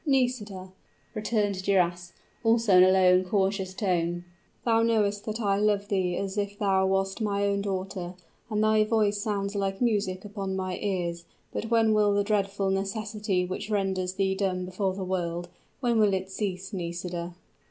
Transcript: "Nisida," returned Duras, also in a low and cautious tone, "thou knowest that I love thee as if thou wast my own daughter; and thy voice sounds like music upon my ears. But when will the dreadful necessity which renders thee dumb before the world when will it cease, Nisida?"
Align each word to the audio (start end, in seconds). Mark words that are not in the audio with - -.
"Nisida," 0.03 0.71
returned 1.13 1.61
Duras, 1.61 2.11
also 2.43 2.77
in 2.77 2.83
a 2.83 2.89
low 2.89 3.13
and 3.13 3.23
cautious 3.23 3.75
tone, 3.75 4.25
"thou 4.65 4.81
knowest 4.81 5.25
that 5.25 5.39
I 5.39 5.57
love 5.59 5.89
thee 5.89 6.17
as 6.17 6.39
if 6.39 6.57
thou 6.57 6.87
wast 6.87 7.21
my 7.21 7.43
own 7.45 7.61
daughter; 7.61 8.15
and 8.49 8.63
thy 8.63 8.83
voice 8.83 9.19
sounds 9.21 9.53
like 9.53 9.79
music 9.79 10.25
upon 10.25 10.55
my 10.55 10.79
ears. 10.79 11.25
But 11.53 11.69
when 11.69 11.93
will 11.93 12.15
the 12.15 12.23
dreadful 12.23 12.71
necessity 12.71 13.45
which 13.45 13.69
renders 13.69 14.13
thee 14.15 14.33
dumb 14.33 14.65
before 14.65 14.95
the 14.95 15.03
world 15.03 15.49
when 15.81 15.99
will 15.99 16.15
it 16.15 16.31
cease, 16.31 16.73
Nisida?" 16.73 17.35